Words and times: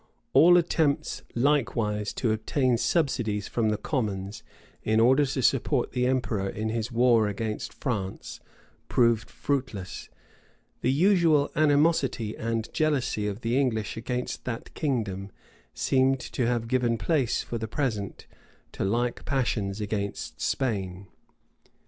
[v] 0.01 0.05
All 0.33 0.57
attempts 0.57 1.21
likewise 1.35 2.11
to 2.13 2.31
obtain 2.31 2.75
subsidies 2.75 3.47
from 3.47 3.69
the 3.69 3.77
commons, 3.77 4.41
in 4.81 4.99
order 4.99 5.27
to 5.27 5.43
support 5.43 5.91
the 5.91 6.07
emperor 6.07 6.49
in 6.49 6.69
his 6.69 6.91
war 6.91 7.27
against 7.27 7.71
France, 7.71 8.39
proved 8.87 9.29
fruitless: 9.29 10.09
the 10.81 10.91
usual 10.91 11.51
animosity 11.55 12.35
and 12.35 12.73
jealousy 12.73 13.27
of 13.27 13.41
the 13.41 13.55
English 13.59 13.95
against 13.95 14.43
that 14.45 14.73
kingdom 14.73 15.29
seemed 15.75 16.19
to 16.19 16.47
have 16.47 16.67
given 16.67 16.97
place, 16.97 17.43
for 17.43 17.59
the 17.59 17.67
present, 17.67 18.25
to 18.71 18.83
like 18.83 19.23
passions 19.23 19.79
against 19.79 20.41
Spain. 20.41 21.05